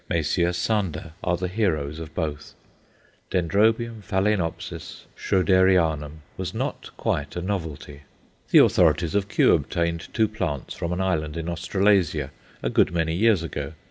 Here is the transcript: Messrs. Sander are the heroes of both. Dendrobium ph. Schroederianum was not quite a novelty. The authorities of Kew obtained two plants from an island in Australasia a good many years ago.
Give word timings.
Messrs. 0.09 0.57
Sander 0.57 1.13
are 1.23 1.37
the 1.37 1.47
heroes 1.47 1.99
of 1.99 2.15
both. 2.15 2.55
Dendrobium 3.29 4.01
ph. 4.01 5.05
Schroederianum 5.15 6.21
was 6.37 6.55
not 6.55 6.89
quite 6.97 7.35
a 7.35 7.41
novelty. 7.43 8.01
The 8.49 8.63
authorities 8.63 9.13
of 9.13 9.29
Kew 9.29 9.53
obtained 9.53 10.11
two 10.11 10.27
plants 10.27 10.73
from 10.73 10.91
an 10.91 11.01
island 11.01 11.37
in 11.37 11.47
Australasia 11.47 12.31
a 12.63 12.69
good 12.71 12.91
many 12.91 13.13
years 13.13 13.43
ago. 13.43 13.73